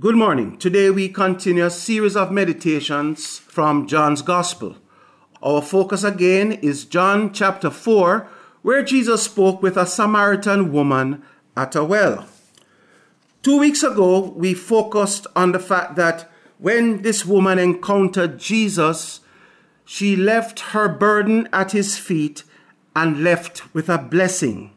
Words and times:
Good 0.00 0.14
morning. 0.14 0.56
Today 0.58 0.90
we 0.90 1.08
continue 1.08 1.64
a 1.66 1.70
series 1.70 2.14
of 2.14 2.30
meditations 2.30 3.38
from 3.38 3.88
John's 3.88 4.22
Gospel. 4.22 4.76
Our 5.42 5.60
focus 5.60 6.04
again 6.04 6.52
is 6.52 6.84
John 6.84 7.32
chapter 7.32 7.68
4, 7.68 8.28
where 8.62 8.84
Jesus 8.84 9.24
spoke 9.24 9.60
with 9.60 9.76
a 9.76 9.86
Samaritan 9.86 10.70
woman 10.70 11.24
at 11.56 11.74
a 11.74 11.82
well. 11.82 12.28
Two 13.42 13.58
weeks 13.58 13.82
ago, 13.82 14.20
we 14.36 14.54
focused 14.54 15.26
on 15.34 15.50
the 15.50 15.58
fact 15.58 15.96
that 15.96 16.30
when 16.58 17.02
this 17.02 17.26
woman 17.26 17.58
encountered 17.58 18.38
Jesus, 18.38 19.18
she 19.84 20.14
left 20.14 20.60
her 20.60 20.88
burden 20.88 21.48
at 21.52 21.72
his 21.72 21.98
feet 21.98 22.44
and 22.94 23.24
left 23.24 23.74
with 23.74 23.88
a 23.88 23.98
blessing. 23.98 24.70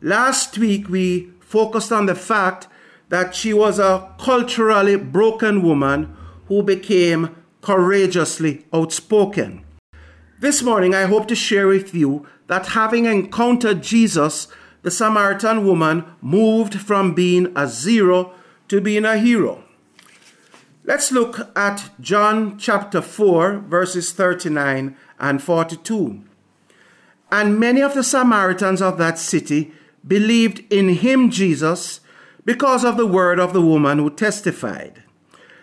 Last 0.00 0.56
week, 0.56 0.88
we 0.88 1.32
focused 1.40 1.92
on 1.92 2.06
the 2.06 2.14
fact 2.14 2.66
that 3.08 3.34
she 3.34 3.52
was 3.52 3.78
a 3.78 4.12
culturally 4.18 4.96
broken 4.96 5.62
woman 5.62 6.16
who 6.48 6.62
became 6.62 7.34
courageously 7.60 8.64
outspoken. 8.72 9.64
This 10.40 10.62
morning, 10.62 10.94
I 10.94 11.04
hope 11.04 11.28
to 11.28 11.34
share 11.34 11.66
with 11.66 11.94
you 11.94 12.26
that 12.48 12.68
having 12.68 13.06
encountered 13.06 13.82
Jesus, 13.82 14.48
the 14.82 14.90
Samaritan 14.90 15.66
woman 15.66 16.04
moved 16.20 16.74
from 16.80 17.14
being 17.14 17.52
a 17.56 17.66
zero 17.66 18.32
to 18.68 18.80
being 18.80 19.04
a 19.04 19.16
hero. 19.16 19.64
Let's 20.84 21.10
look 21.10 21.50
at 21.56 21.90
John 21.98 22.58
chapter 22.58 23.00
4, 23.00 23.60
verses 23.60 24.12
39 24.12 24.94
and 25.18 25.42
42. 25.42 26.22
And 27.30 27.58
many 27.58 27.80
of 27.80 27.94
the 27.94 28.04
Samaritans 28.04 28.82
of 28.82 28.98
that 28.98 29.18
city 29.18 29.72
believed 30.06 30.62
in 30.70 30.90
him, 30.90 31.30
Jesus, 31.30 32.00
because 32.44 32.84
of 32.84 32.96
the 32.96 33.06
word 33.06 33.38
of 33.38 33.52
the 33.52 33.60
woman 33.60 33.98
who 33.98 34.10
testified. 34.10 35.02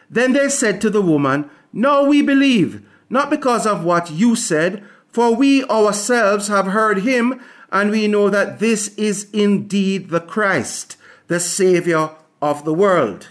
Then 0.09 0.33
they 0.33 0.49
said 0.49 0.81
to 0.81 0.89
the 0.89 1.01
woman, 1.01 1.49
No, 1.71 2.03
we 2.03 2.21
believe, 2.21 2.85
not 3.09 3.29
because 3.29 3.65
of 3.65 3.83
what 3.83 4.11
you 4.11 4.35
said, 4.35 4.83
for 5.11 5.35
we 5.35 5.63
ourselves 5.65 6.47
have 6.47 6.67
heard 6.67 6.99
him, 6.99 7.41
and 7.71 7.91
we 7.91 8.07
know 8.07 8.29
that 8.29 8.59
this 8.59 8.89
is 8.95 9.29
indeed 9.31 10.09
the 10.09 10.19
Christ, 10.19 10.97
the 11.27 11.39
Savior 11.39 12.11
of 12.41 12.65
the 12.65 12.73
world. 12.73 13.29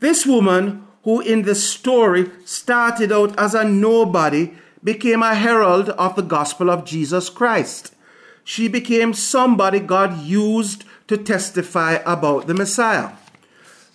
This 0.00 0.26
woman, 0.26 0.86
who 1.04 1.20
in 1.20 1.42
the 1.42 1.54
story 1.54 2.30
started 2.44 3.12
out 3.12 3.38
as 3.38 3.54
a 3.54 3.64
nobody, 3.64 4.54
became 4.82 5.22
a 5.22 5.34
herald 5.34 5.90
of 5.90 6.16
the 6.16 6.22
gospel 6.22 6.70
of 6.70 6.84
Jesus 6.84 7.28
Christ. 7.28 7.94
She 8.44 8.66
became 8.66 9.14
somebody 9.14 9.78
God 9.78 10.20
used 10.22 10.84
to 11.08 11.16
testify 11.16 11.94
about 12.06 12.46
the 12.46 12.54
Messiah. 12.54 13.10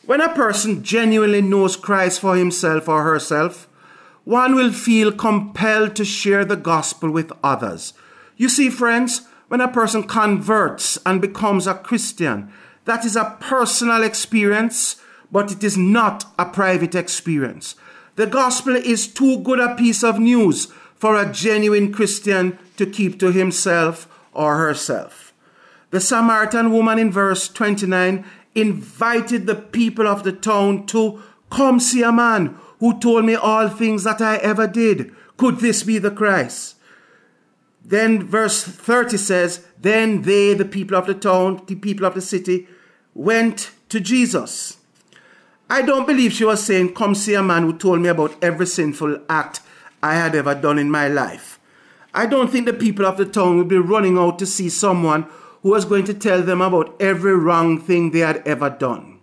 When 0.06 0.22
a 0.22 0.34
person 0.34 0.84
genuinely 0.84 1.42
knows 1.42 1.76
Christ 1.76 2.22
for 2.22 2.36
himself 2.36 2.88
or 2.88 3.04
herself, 3.04 3.68
one 4.24 4.56
will 4.56 4.72
feel 4.72 5.12
compelled 5.12 5.96
to 5.96 6.06
share 6.06 6.46
the 6.46 6.56
gospel 6.56 7.10
with 7.12 7.32
others. 7.44 7.94
You 8.36 8.50
see, 8.50 8.70
friends, 8.70 9.22
when 9.48 9.62
a 9.62 9.68
person 9.68 10.04
converts 10.04 10.98
and 11.06 11.22
becomes 11.22 11.68
a 11.68 11.74
Christian, 11.74 12.52
that 12.86 13.06
is 13.06 13.16
a 13.16 13.38
personal 13.40 14.04
experience, 14.04 14.98
but 15.32 15.52
it 15.52 15.64
is 15.64 15.78
not 15.78 16.26
a 16.38 16.46
private 16.46 16.96
experience. 16.96 17.76
The 18.16 18.28
gospel 18.28 18.76
is 18.76 19.08
too 19.08 19.40
good 19.40 19.60
a 19.60 19.76
piece 19.76 20.04
of 20.04 20.20
news 20.20 20.68
for 20.96 21.16
a 21.16 21.32
genuine 21.32 21.94
Christian 21.94 22.58
to 22.78 22.86
keep 22.86 23.20
to 23.20 23.32
himself 23.32 24.08
or 24.34 24.58
herself. 24.58 25.27
The 25.98 26.02
Samaritan 26.02 26.72
woman 26.72 27.00
in 27.00 27.12
verse 27.12 27.50
29 27.50 28.24
invited 28.54 29.48
the 29.48 29.56
people 29.56 30.08
of 30.08 30.22
the 30.22 30.32
town 30.32 30.86
to 30.86 31.24
come 31.50 31.80
see 31.80 32.04
a 32.04 32.12
man 32.12 32.56
who 32.80 33.00
told 33.00 33.26
me 33.26 33.34
all 33.34 33.68
things 33.68 34.04
that 34.04 34.22
I 34.22 34.36
ever 34.36 34.68
did. 34.68 35.12
Could 35.38 35.58
this 35.58 35.82
be 35.82 35.98
the 35.98 36.12
Christ? 36.12 36.76
Then 37.84 38.28
verse 38.28 38.64
30 38.64 39.18
says, 39.18 39.66
Then 39.82 40.22
they, 40.22 40.54
the 40.54 40.66
people 40.66 40.96
of 40.96 41.08
the 41.08 41.16
town, 41.16 41.64
the 41.66 41.74
people 41.74 42.06
of 42.06 42.14
the 42.14 42.22
city, 42.22 42.68
went 43.16 43.72
to 43.90 44.00
Jesus. 44.00 44.78
I 45.68 45.82
don't 45.82 46.06
believe 46.06 46.32
she 46.32 46.46
was 46.46 46.64
saying, 46.64 46.94
Come 46.94 47.16
see 47.16 47.34
a 47.34 47.42
man 47.42 47.64
who 47.64 47.76
told 47.76 48.02
me 48.02 48.10
about 48.10 48.36
every 48.44 48.68
sinful 48.68 49.22
act 49.30 49.62
I 50.04 50.14
had 50.14 50.36
ever 50.36 50.54
done 50.54 50.78
in 50.78 50.92
my 50.92 51.08
life. 51.08 51.60
I 52.14 52.28
don't 52.28 52.52
think 52.52 52.68
the 52.68 52.74
people 52.74 53.08
of 53.08 53.18
the 53.18 53.26
town 53.26 53.58
would 53.58 53.68
be 53.68 53.80
running 53.80 54.20
out 54.20 54.38
to 54.38 54.46
see 54.46 54.70
someone 54.70 55.28
who 55.62 55.70
was 55.70 55.86
going 55.86 56.06
to 56.06 56.14
tell 56.14 56.42
them 56.42 56.62
about 56.62 56.96
every 57.00 57.36
wrong 57.36 57.80
thing 57.80 58.12
they 58.12 58.20
had 58.20 58.42
ever 58.46 58.70
done. 58.70 59.20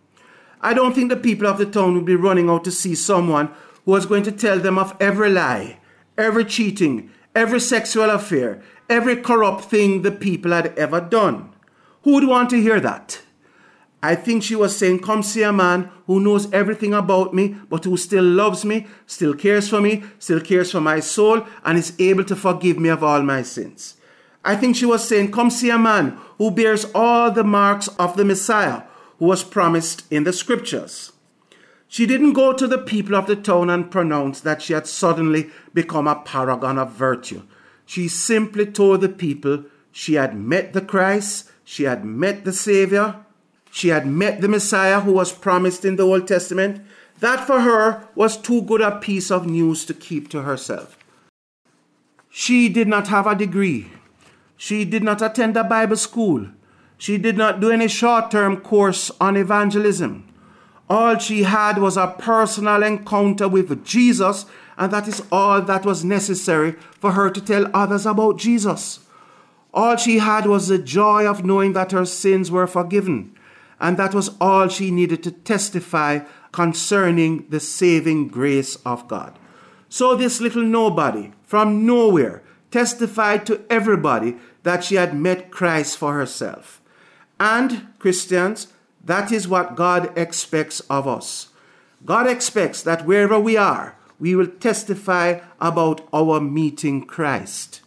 I 0.60 0.74
don't 0.74 0.94
think 0.94 1.10
the 1.10 1.16
people 1.16 1.46
of 1.46 1.58
the 1.58 1.66
town 1.66 1.94
would 1.94 2.04
be 2.04 2.16
running 2.16 2.48
out 2.48 2.64
to 2.64 2.70
see 2.70 2.94
someone 2.94 3.48
who 3.84 3.92
was 3.92 4.06
going 4.06 4.22
to 4.24 4.32
tell 4.32 4.58
them 4.58 4.78
of 4.78 4.96
every 4.98 5.30
lie, 5.30 5.78
every 6.16 6.44
cheating, 6.44 7.10
every 7.34 7.60
sexual 7.60 8.10
affair, 8.10 8.62
every 8.88 9.16
corrupt 9.16 9.64
thing 9.64 10.02
the 10.02 10.10
people 10.10 10.52
had 10.52 10.76
ever 10.78 11.00
done. 11.00 11.50
Who 12.02 12.14
would 12.14 12.24
want 12.26 12.50
to 12.50 12.60
hear 12.60 12.80
that? 12.80 13.20
I 14.02 14.14
think 14.14 14.42
she 14.42 14.54
was 14.54 14.76
saying, 14.76 14.98
Come 14.98 15.22
see 15.22 15.42
a 15.42 15.52
man 15.52 15.90
who 16.06 16.20
knows 16.20 16.52
everything 16.52 16.92
about 16.92 17.32
me, 17.32 17.56
but 17.70 17.84
who 17.84 17.96
still 17.96 18.24
loves 18.24 18.62
me, 18.62 18.86
still 19.06 19.32
cares 19.34 19.68
for 19.70 19.80
me, 19.80 20.02
still 20.18 20.40
cares 20.40 20.70
for 20.72 20.80
my 20.82 21.00
soul, 21.00 21.46
and 21.64 21.78
is 21.78 21.94
able 21.98 22.24
to 22.24 22.36
forgive 22.36 22.78
me 22.78 22.90
of 22.90 23.02
all 23.02 23.22
my 23.22 23.40
sins. 23.40 23.96
I 24.44 24.56
think 24.56 24.76
she 24.76 24.86
was 24.86 25.06
saying, 25.06 25.32
Come 25.32 25.50
see 25.50 25.70
a 25.70 25.78
man 25.78 26.18
who 26.38 26.50
bears 26.50 26.86
all 26.94 27.30
the 27.30 27.44
marks 27.44 27.88
of 27.98 28.16
the 28.16 28.24
Messiah 28.24 28.82
who 29.18 29.26
was 29.26 29.42
promised 29.42 30.04
in 30.12 30.24
the 30.24 30.32
scriptures. 30.32 31.12
She 31.88 32.06
didn't 32.06 32.32
go 32.32 32.52
to 32.52 32.66
the 32.66 32.78
people 32.78 33.14
of 33.14 33.26
the 33.26 33.36
town 33.36 33.70
and 33.70 33.90
pronounce 33.90 34.40
that 34.40 34.60
she 34.60 34.72
had 34.72 34.86
suddenly 34.86 35.50
become 35.72 36.08
a 36.08 36.16
paragon 36.16 36.78
of 36.78 36.92
virtue. 36.92 37.42
She 37.86 38.08
simply 38.08 38.66
told 38.66 39.00
the 39.00 39.08
people 39.08 39.64
she 39.92 40.14
had 40.14 40.36
met 40.36 40.72
the 40.72 40.80
Christ, 40.80 41.50
she 41.64 41.84
had 41.84 42.04
met 42.04 42.44
the 42.44 42.52
Savior, 42.52 43.24
she 43.70 43.88
had 43.88 44.06
met 44.06 44.40
the 44.40 44.48
Messiah 44.48 45.00
who 45.00 45.12
was 45.12 45.32
promised 45.32 45.84
in 45.84 45.96
the 45.96 46.04
Old 46.04 46.28
Testament. 46.28 46.84
That 47.20 47.46
for 47.46 47.60
her 47.60 48.08
was 48.14 48.36
too 48.36 48.62
good 48.62 48.80
a 48.80 48.98
piece 48.98 49.30
of 49.30 49.46
news 49.46 49.84
to 49.86 49.94
keep 49.94 50.28
to 50.30 50.42
herself. 50.42 50.98
She 52.28 52.68
did 52.68 52.88
not 52.88 53.08
have 53.08 53.26
a 53.26 53.34
degree. 53.34 53.90
She 54.64 54.86
did 54.86 55.02
not 55.02 55.20
attend 55.20 55.58
a 55.58 55.62
Bible 55.62 55.98
school. 55.98 56.46
She 56.96 57.18
did 57.18 57.36
not 57.36 57.60
do 57.60 57.70
any 57.70 57.86
short 57.86 58.30
term 58.30 58.56
course 58.62 59.10
on 59.20 59.36
evangelism. 59.36 60.26
All 60.88 61.18
she 61.18 61.42
had 61.42 61.76
was 61.76 61.98
a 61.98 62.14
personal 62.18 62.82
encounter 62.82 63.46
with 63.46 63.84
Jesus, 63.84 64.46
and 64.78 64.90
that 64.90 65.06
is 65.06 65.22
all 65.30 65.60
that 65.60 65.84
was 65.84 66.02
necessary 66.02 66.76
for 66.98 67.12
her 67.12 67.28
to 67.28 67.42
tell 67.42 67.70
others 67.74 68.06
about 68.06 68.38
Jesus. 68.38 69.00
All 69.74 69.96
she 69.96 70.16
had 70.16 70.46
was 70.46 70.68
the 70.68 70.78
joy 70.78 71.26
of 71.26 71.44
knowing 71.44 71.74
that 71.74 71.92
her 71.92 72.06
sins 72.06 72.50
were 72.50 72.66
forgiven 72.66 73.36
and 73.78 73.98
that 73.98 74.14
was 74.14 74.30
all 74.40 74.68
she 74.68 74.90
needed 74.90 75.22
to 75.24 75.30
testify 75.30 76.20
concerning 76.52 77.44
the 77.50 77.60
saving 77.60 78.28
grace 78.28 78.76
of 78.86 79.06
God. 79.08 79.38
So 79.90 80.14
this 80.14 80.40
little 80.40 80.62
nobody 80.62 81.32
from 81.42 81.84
nowhere 81.84 82.42
testified 82.74 83.46
to 83.46 83.60
everybody 83.70 84.34
that 84.64 84.82
she 84.82 84.96
had 84.96 85.14
met 85.14 85.48
Christ 85.52 85.96
for 85.96 86.14
herself. 86.14 86.82
And 87.38 87.86
Christians, 88.00 88.66
that 89.04 89.30
is 89.30 89.46
what 89.46 89.76
God 89.76 90.10
expects 90.18 90.80
of 90.90 91.06
us. 91.06 91.50
God 92.04 92.26
expects 92.26 92.82
that 92.82 93.06
wherever 93.06 93.38
we 93.38 93.56
are, 93.56 93.94
we 94.18 94.34
will 94.34 94.48
testify 94.48 95.38
about 95.60 96.00
our 96.12 96.40
meeting 96.40 97.06
Christ. 97.06 97.80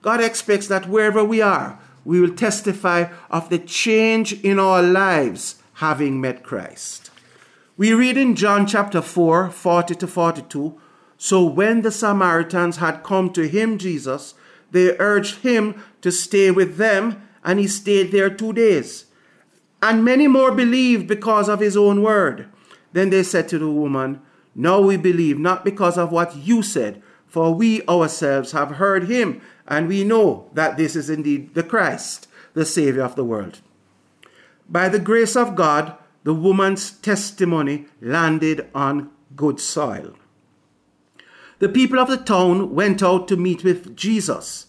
God 0.00 0.20
expects 0.20 0.68
that 0.68 0.88
wherever 0.88 1.24
we 1.24 1.42
are, 1.42 1.80
we 2.04 2.20
will 2.20 2.32
testify 2.32 3.06
of 3.32 3.48
the 3.48 3.58
change 3.58 4.32
in 4.44 4.60
our 4.60 4.80
lives 4.80 5.60
having 5.82 6.20
met 6.20 6.44
Christ. 6.44 7.10
We 7.76 7.94
read 7.94 8.16
in 8.16 8.36
John 8.36 8.64
chapter 8.68 9.02
4, 9.02 9.50
40 9.50 9.94
to 9.96 10.06
42 10.06 10.80
So 11.22 11.44
when 11.44 11.82
the 11.82 11.90
Samaritans 11.92 12.78
had 12.78 13.02
come 13.02 13.30
to 13.34 13.46
him, 13.46 13.76
Jesus, 13.76 14.32
they 14.70 14.96
urged 14.96 15.42
him 15.42 15.84
to 16.00 16.10
stay 16.10 16.50
with 16.50 16.78
them, 16.78 17.28
and 17.44 17.58
he 17.58 17.68
stayed 17.68 18.10
there 18.10 18.30
two 18.30 18.54
days. 18.54 19.04
And 19.82 20.02
many 20.02 20.28
more 20.28 20.50
believed 20.50 21.06
because 21.06 21.46
of 21.50 21.60
his 21.60 21.76
own 21.76 22.02
word. 22.02 22.48
Then 22.94 23.10
they 23.10 23.22
said 23.22 23.50
to 23.50 23.58
the 23.58 23.68
woman, 23.68 24.22
Now 24.54 24.80
we 24.80 24.96
believe, 24.96 25.38
not 25.38 25.62
because 25.62 25.98
of 25.98 26.10
what 26.10 26.34
you 26.36 26.62
said, 26.62 27.02
for 27.26 27.52
we 27.54 27.86
ourselves 27.86 28.52
have 28.52 28.76
heard 28.76 29.10
him 29.10 29.42
and 29.68 29.88
we 29.88 30.04
know 30.04 30.48
that 30.54 30.78
this 30.78 30.96
is 30.96 31.10
indeed 31.10 31.52
the 31.52 31.62
Christ, 31.62 32.28
the 32.54 32.64
Savior 32.64 33.02
of 33.02 33.14
the 33.14 33.24
world. 33.24 33.60
By 34.70 34.88
the 34.88 34.98
grace 34.98 35.36
of 35.36 35.54
God, 35.54 35.98
the 36.24 36.32
woman's 36.32 36.92
testimony 36.92 37.88
landed 38.00 38.70
on 38.74 39.10
good 39.36 39.60
soil. 39.60 40.14
The 41.60 41.68
people 41.68 41.98
of 41.98 42.08
the 42.08 42.16
town 42.16 42.74
went 42.74 43.02
out 43.02 43.28
to 43.28 43.36
meet 43.36 43.62
with 43.62 43.94
Jesus. 43.94 44.66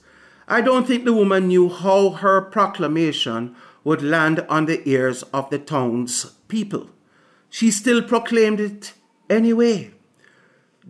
I 0.47 0.59
don't 0.59 0.85
think 0.85 1.05
the 1.05 1.13
woman 1.13 1.47
knew 1.47 1.69
how 1.69 2.09
her 2.09 2.41
proclamation 2.41 3.55
would 3.85 4.01
land 4.01 4.45
on 4.49 4.65
the 4.65 4.88
ears 4.88 5.23
of 5.33 5.49
the 5.49 5.57
town's 5.57 6.25
people. 6.47 6.89
she 7.49 7.69
still 7.69 8.01
proclaimed 8.01 8.59
it 8.59 8.93
anyway. 9.29 9.91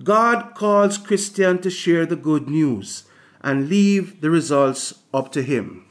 God 0.03 0.53
calls 0.55 0.97
Christian 0.97 1.59
to 1.61 1.69
share 1.69 2.05
the 2.05 2.15
good 2.15 2.47
news 2.49 3.03
and 3.41 3.69
leave 3.69 4.21
the 4.21 4.29
results 4.29 4.93
up 5.13 5.31
to 5.31 5.41
him. 5.41 5.85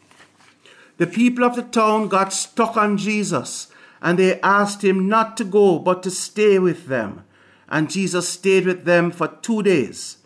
The 0.99 1.07
people 1.07 1.45
of 1.45 1.57
the 1.57 1.63
town 1.63 2.09
got 2.09 2.33
stuck 2.33 2.77
on 2.77 2.97
Jesus 2.97 3.69
and 4.01 4.19
they 4.19 4.41
asked 4.41 4.83
him 4.85 5.09
not 5.09 5.37
to 5.39 5.45
go 5.45 5.79
but 5.79 6.03
to 6.05 6.11
stay 6.11 6.59
with 6.59 6.87
them. 6.87 7.25
And 7.71 7.91
Jesus 7.91 8.29
stayed 8.29 8.67
with 8.67 8.85
them 8.85 9.11
for 9.11 9.29
two 9.29 9.63
days. 9.63 10.19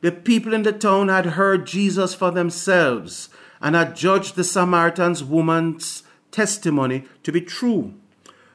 The 0.00 0.12
people 0.12 0.52
in 0.52 0.62
the 0.62 0.72
town 0.72 1.08
had 1.08 1.26
heard 1.26 1.66
Jesus 1.66 2.14
for 2.14 2.30
themselves 2.30 3.28
and 3.60 3.74
had 3.74 3.96
judged 3.96 4.36
the 4.36 4.44
Samaritan 4.44 5.16
woman's 5.28 6.02
testimony 6.30 7.04
to 7.22 7.32
be 7.32 7.40
true. 7.40 7.94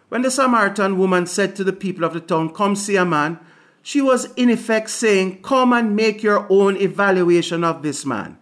When 0.10 0.22
the 0.22 0.32
Samaritan 0.32 0.98
woman 0.98 1.26
said 1.26 1.56
to 1.56 1.64
the 1.64 1.74
people 1.74 2.04
of 2.04 2.14
the 2.14 2.20
town, 2.20 2.54
Come 2.54 2.76
see 2.76 2.96
a 2.96 3.06
man, 3.06 3.40
she 3.82 4.02
was 4.02 4.34
in 4.36 4.50
effect 4.50 4.90
saying, 4.90 5.42
Come 5.42 5.74
and 5.74 5.96
make 5.96 6.24
your 6.24 6.48
own 6.50 6.78
evaluation 6.78 7.64
of 7.64 7.82
this 7.82 8.06
man. 8.06 8.38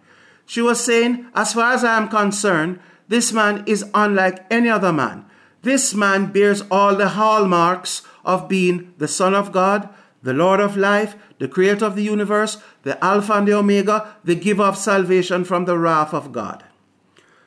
She 0.46 0.62
was 0.62 0.84
saying, 0.84 1.26
As 1.34 1.54
far 1.54 1.72
as 1.72 1.82
I 1.82 1.96
am 1.96 2.08
concerned, 2.08 2.78
this 3.08 3.32
man 3.32 3.64
is 3.66 3.84
unlike 3.94 4.46
any 4.50 4.68
other 4.68 4.92
man. 4.92 5.24
This 5.62 5.94
man 5.94 6.32
bears 6.32 6.62
all 6.70 6.94
the 6.94 7.08
hallmarks 7.08 8.02
of 8.24 8.48
being 8.48 8.94
the 8.98 9.08
Son 9.08 9.34
of 9.34 9.52
God, 9.52 9.88
the 10.22 10.32
Lord 10.32 10.60
of 10.60 10.76
life, 10.76 11.16
the 11.38 11.48
Creator 11.48 11.84
of 11.84 11.96
the 11.96 12.02
universe, 12.02 12.58
the 12.82 13.02
Alpha 13.04 13.34
and 13.34 13.48
the 13.48 13.54
Omega, 13.54 14.16
the 14.24 14.34
giver 14.34 14.62
of 14.62 14.78
salvation 14.78 15.44
from 15.44 15.64
the 15.64 15.78
wrath 15.78 16.14
of 16.14 16.32
God. 16.32 16.64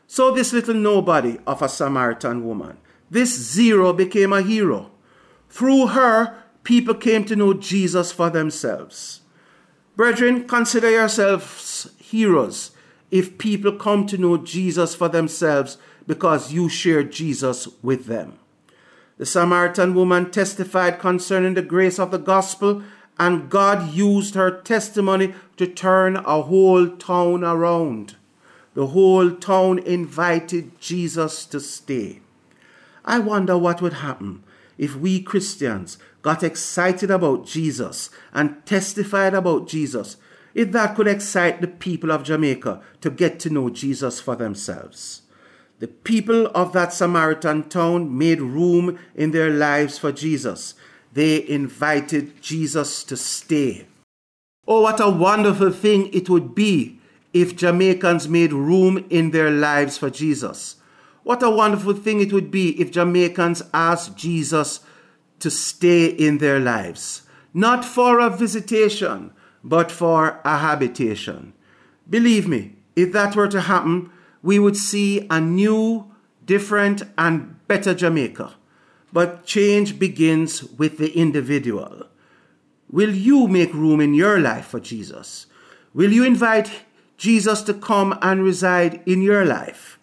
So, 0.07 0.31
this 0.31 0.53
little 0.53 0.75
nobody 0.75 1.37
of 1.47 1.61
a 1.61 1.69
Samaritan 1.69 2.45
woman, 2.45 2.77
this 3.09 3.33
zero 3.33 3.93
became 3.93 4.33
a 4.33 4.41
hero. 4.41 4.91
Through 5.49 5.87
her, 5.87 6.43
people 6.63 6.95
came 6.95 7.23
to 7.25 7.35
know 7.35 7.53
Jesus 7.53 8.11
for 8.11 8.29
themselves. 8.29 9.21
Brethren, 9.95 10.47
consider 10.47 10.91
yourselves 10.91 11.89
heroes 11.97 12.71
if 13.11 13.37
people 13.37 13.71
come 13.71 14.05
to 14.07 14.17
know 14.17 14.37
Jesus 14.37 14.93
for 14.93 15.07
themselves 15.07 15.77
because 16.05 16.51
you 16.51 16.67
shared 16.67 17.11
Jesus 17.11 17.67
with 17.81 18.05
them. 18.05 18.37
The 19.17 19.25
Samaritan 19.25 19.93
woman 19.93 20.31
testified 20.31 20.99
concerning 20.99 21.53
the 21.53 21.61
grace 21.61 21.99
of 21.99 22.11
the 22.11 22.17
gospel, 22.17 22.83
and 23.17 23.49
God 23.49 23.93
used 23.93 24.35
her 24.35 24.51
testimony 24.51 25.33
to 25.55 25.67
turn 25.67 26.17
a 26.17 26.41
whole 26.41 26.89
town 26.89 27.43
around. 27.43 28.15
The 28.73 28.87
whole 28.87 29.31
town 29.31 29.79
invited 29.79 30.79
Jesus 30.81 31.45
to 31.45 31.61
stay. 31.61 32.19
I 33.05 33.19
wonder 33.19 33.57
what 33.57 33.81
would 33.81 33.93
happen 33.93 34.43
if 34.77 34.97
we 34.97 35.21
Christians 35.21 35.97
got 36.21 36.43
excited 36.43 37.09
about 37.09 37.45
Jesus 37.45 38.09
and 38.33 38.65
testified 38.65 39.33
about 39.33 39.67
Jesus, 39.67 40.17
if 40.53 40.71
that 40.73 40.95
could 40.95 41.07
excite 41.07 41.61
the 41.61 41.67
people 41.67 42.11
of 42.11 42.23
Jamaica 42.23 42.81
to 42.99 43.09
get 43.09 43.39
to 43.41 43.49
know 43.49 43.69
Jesus 43.69 44.19
for 44.19 44.35
themselves. 44.35 45.21
The 45.79 45.87
people 45.87 46.47
of 46.47 46.71
that 46.73 46.93
Samaritan 46.93 47.69
town 47.69 48.17
made 48.17 48.39
room 48.39 48.97
in 49.13 49.31
their 49.31 49.49
lives 49.49 49.97
for 49.97 50.11
Jesus. 50.11 50.73
They 51.11 51.47
invited 51.47 52.41
Jesus 52.41 53.03
to 53.03 53.17
stay. 53.17 53.87
Oh, 54.67 54.81
what 54.81 54.99
a 54.99 55.09
wonderful 55.09 55.71
thing 55.71 56.09
it 56.13 56.29
would 56.29 56.55
be 56.55 56.99
if 57.33 57.55
Jamaicans 57.55 58.27
made 58.27 58.53
room 58.53 59.05
in 59.09 59.31
their 59.31 59.51
lives 59.51 59.97
for 59.97 60.09
Jesus. 60.09 60.77
What 61.23 61.43
a 61.43 61.49
wonderful 61.49 61.93
thing 61.93 62.21
it 62.21 62.31
would 62.31 62.49
be 62.49 62.79
if 62.79 62.91
Jamaicans 62.91 63.63
asked 63.73 64.15
Jesus 64.15 64.79
to 65.39 65.51
stay 65.51 66.05
in 66.05 66.37
their 66.37 66.59
lives, 66.59 67.23
not 67.53 67.83
for 67.83 68.19
a 68.19 68.29
visitation, 68.29 69.31
but 69.63 69.91
for 69.91 70.39
a 70.45 70.59
habitation. 70.59 71.53
Believe 72.09 72.47
me, 72.47 72.75
if 72.95 73.11
that 73.11 73.35
were 73.35 73.47
to 73.47 73.61
happen, 73.61 74.09
we 74.45 74.59
would 74.59 74.77
see 74.77 75.25
a 75.31 75.41
new, 75.41 76.05
different, 76.45 77.01
and 77.17 77.67
better 77.67 77.95
Jamaica. 77.95 78.53
But 79.11 79.43
change 79.43 79.97
begins 79.97 80.63
with 80.63 80.99
the 80.99 81.17
individual. 81.17 82.05
Will 82.91 83.15
you 83.15 83.47
make 83.47 83.73
room 83.73 83.99
in 83.99 84.13
your 84.13 84.39
life 84.39 84.67
for 84.67 84.79
Jesus? 84.79 85.47
Will 85.95 86.13
you 86.13 86.23
invite 86.23 86.83
Jesus 87.17 87.63
to 87.63 87.73
come 87.73 88.19
and 88.21 88.43
reside 88.43 89.01
in 89.07 89.23
your 89.23 89.45
life? 89.45 89.97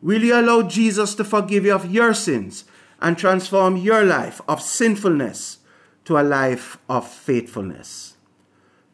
Will 0.00 0.22
you 0.22 0.38
allow 0.38 0.62
Jesus 0.62 1.16
to 1.16 1.24
forgive 1.24 1.64
you 1.64 1.74
of 1.74 1.90
your 1.90 2.14
sins 2.14 2.66
and 3.00 3.18
transform 3.18 3.76
your 3.76 4.04
life 4.04 4.40
of 4.46 4.62
sinfulness 4.62 5.58
to 6.04 6.16
a 6.16 6.22
life 6.22 6.78
of 6.88 7.08
faithfulness? 7.08 8.16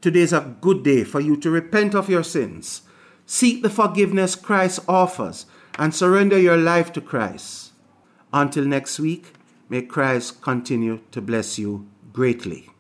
Today 0.01 0.21
is 0.21 0.33
a 0.33 0.57
good 0.63 0.83
day 0.83 1.05
for 1.05 1.21
you 1.21 1.37
to 1.37 1.51
repent 1.51 1.95
of 1.95 2.09
your 2.09 2.25
sins 2.25 2.81
Seek 3.27 3.63
the 3.63 3.71
forgiveness 3.71 4.37
Christ 4.37 4.81
offers 4.89 5.47
and 5.79 5.93
surrender 5.93 6.39
your 6.39 6.57
life 6.57 6.93
to 6.93 7.01
Christ. 7.01 7.73
Until 8.33 8.65
next 8.65 9.01
week, 9.01 9.33
may 9.69 9.83
Christ 9.83 10.41
continue 10.41 11.01
to 11.11 11.21
bless 11.21 11.59
you 11.59 11.89
greatly. 12.13 12.71